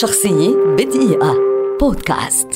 شخصية 0.00 0.56
بدقيقة. 0.78 1.34
بودكاست. 1.80 2.48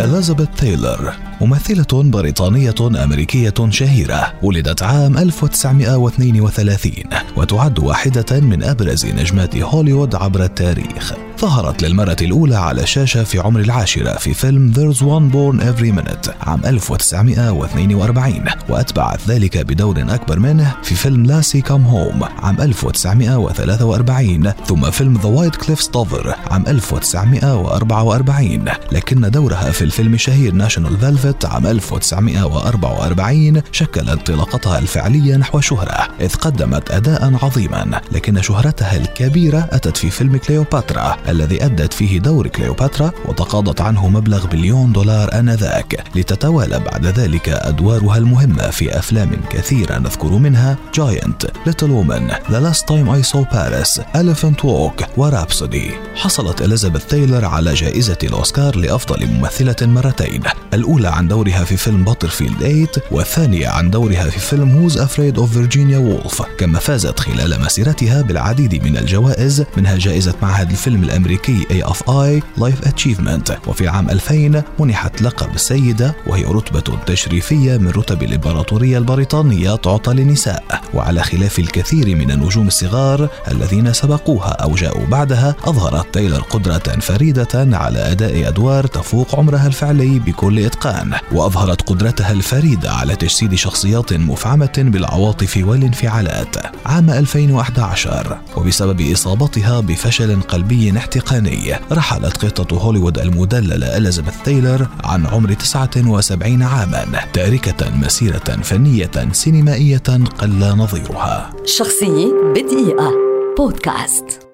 إليزابيث 0.00 0.48
تايلر 0.56 1.12
ممثلة 1.40 2.02
بريطانية 2.02 3.04
أمريكية 3.04 3.54
شهيرة 3.70 4.32
ولدت 4.42 4.82
عام 4.82 5.18
1932 5.18 6.92
وتعد 7.36 7.78
واحدة 7.78 8.40
من 8.40 8.62
أبرز 8.62 9.06
نجمات 9.06 9.56
هوليوود 9.56 10.14
عبر 10.14 10.44
التاريخ. 10.44 11.25
ظهرت 11.40 11.82
للمرة 11.82 12.16
الأولى 12.22 12.56
على 12.56 12.82
الشاشة 12.82 13.24
في 13.24 13.38
عمر 13.38 13.60
العاشرة 13.60 14.18
في 14.18 14.34
فيلم 14.34 14.72
There's 14.74 14.98
One 14.98 15.32
Born 15.34 15.60
Every 15.62 15.92
Minute 16.00 16.48
عام 16.48 16.60
1942 16.64 18.44
وأتبعت 18.68 19.20
ذلك 19.28 19.58
بدور 19.58 19.96
أكبر 19.98 20.38
منه 20.38 20.74
في 20.82 20.94
فيلم 20.94 21.26
لاسي 21.26 21.60
كام 21.60 21.86
هوم 21.86 22.24
عام 22.42 22.60
1943 22.60 24.52
ثم 24.66 24.90
فيلم 24.90 25.18
The 25.18 25.40
White 25.40 25.56
Cliffs 25.64 25.86
Dover 25.86 26.34
عام 26.50 26.64
1944 26.66 28.64
لكن 28.92 29.30
دورها 29.30 29.70
في 29.70 29.82
الفيلم 29.82 30.14
الشهير 30.14 30.54
National 30.54 30.98
Velvet 30.98 31.44
عام 31.44 31.66
1944 31.66 33.62
شكل 33.72 34.10
انطلاقتها 34.10 34.78
الفعلية 34.78 35.36
نحو 35.36 35.60
شهرة 35.60 36.08
إذ 36.20 36.34
قدمت 36.34 36.90
أداء 36.90 37.34
عظيما 37.42 38.00
لكن 38.12 38.42
شهرتها 38.42 38.96
الكبيرة 38.96 39.68
أتت 39.72 39.96
في 39.96 40.10
فيلم 40.10 40.36
كليوباترا 40.36 41.16
الذي 41.28 41.64
أدت 41.64 41.92
فيه 41.92 42.18
دور 42.18 42.48
كليوباترا 42.48 43.12
وتقاضت 43.24 43.80
عنه 43.80 44.08
مبلغ 44.08 44.46
مليون 44.46 44.92
دولار 44.92 45.34
آنذاك 45.34 46.04
لتتوالى 46.14 46.78
بعد 46.78 47.06
ذلك 47.06 47.48
أدوارها 47.48 48.18
المهمة 48.18 48.70
في 48.70 48.98
أفلام 48.98 49.30
كثيرة 49.50 49.98
نذكر 49.98 50.30
منها 50.30 50.76
Giant 50.94 51.46
Little 51.66 51.90
Women 51.90 52.30
The 52.50 52.60
Last 52.60 52.88
Time 52.88 53.10
I 53.10 53.22
Saw 53.22 53.44
Paris 53.52 54.00
Elephant 54.00 54.64
Walk 54.64 55.04
و 55.16 55.24
Rhapsody 55.24 55.90
حصلت 56.14 56.62
إليزابيث 56.62 57.04
تايلر 57.04 57.44
على 57.44 57.74
جائزة 57.74 58.18
الأوسكار 58.22 58.76
لأفضل 58.76 59.26
ممثلة 59.26 59.76
مرتين 59.82 60.42
الأولى 60.74 61.08
عن 61.08 61.28
دورها 61.28 61.64
في 61.64 61.76
فيلم 61.76 62.04
Butterfield 62.04 62.58
8 62.58 62.86
والثانية 63.10 63.68
عن 63.68 63.90
دورها 63.90 64.30
في 64.30 64.38
فيلم 64.38 64.70
Who's 64.70 64.98
Afraid 64.98 65.38
of 65.38 65.52
Virginia 65.52 65.98
Woolf 65.98 66.42
كما 66.58 66.78
فازت 66.78 67.20
خلال 67.20 67.60
مسيرتها 67.60 68.22
بالعديد 68.22 68.84
من 68.84 68.96
الجوائز 68.96 69.64
منها 69.76 69.96
جائزة 69.96 70.34
معهد 70.42 70.70
الفيلم 70.70 71.04
الأمريكي 71.16 71.82
AFI 71.82 72.42
Life 72.60 72.88
Achievement. 72.88 73.68
وفي 73.68 73.88
عام 73.88 74.10
2000 74.10 74.62
منحت 74.78 75.22
لقب 75.22 75.54
السيدة 75.54 76.14
وهي 76.26 76.44
رتبة 76.44 76.98
تشريفية 77.06 77.76
من 77.76 77.88
رتب 77.88 78.22
الإمبراطورية 78.22 78.98
البريطانية 78.98 79.76
تعطى 79.76 80.14
للنساء. 80.14 80.64
وعلى 80.94 81.22
خلاف 81.22 81.58
الكثير 81.58 82.16
من 82.16 82.30
النجوم 82.30 82.66
الصغار 82.66 83.28
الذين 83.50 83.92
سبقوها 83.92 84.50
أو 84.50 84.74
جاءوا 84.74 85.06
بعدها 85.06 85.54
أظهرت 85.64 86.14
تايلر 86.14 86.40
قدرة 86.40 87.00
فريدة 87.00 87.48
على 87.54 87.98
أداء 87.98 88.48
أدوار 88.48 88.86
تفوق 88.86 89.34
عمرها 89.38 89.66
الفعلي 89.66 90.18
بكل 90.18 90.58
إتقان. 90.58 91.12
وأظهرت 91.32 91.82
قدرتها 91.82 92.32
الفريدة 92.32 92.92
على 92.92 93.16
تجسيد 93.16 93.54
شخصيات 93.54 94.12
مفعمة 94.12 94.74
بالعواطف 94.78 95.60
والانفعالات. 95.62 96.56
عام 96.86 97.10
2011 97.10 98.38
وبسبب 98.56 99.00
إصابتها 99.12 99.80
بفشل 99.80 100.40
قلبي 100.40 100.98
احتقاني 100.98 101.74
رحلت 101.92 102.44
قطة 102.44 102.76
هوليوود 102.76 103.18
المدللة 103.18 103.96
إليزابيث 103.96 104.34
تايلر 104.44 104.88
عن 105.04 105.26
عمر 105.26 105.52
79 105.52 106.62
عاما 106.62 107.06
تاركة 107.32 107.90
مسيرة 107.96 108.58
فنية 108.62 109.32
سينمائية 109.32 109.98
قل 110.38 110.58
نظيرها. 110.58 111.50
شخصية 111.64 112.32
بدقيقة. 112.54 113.12
بودكاست. 113.58 114.45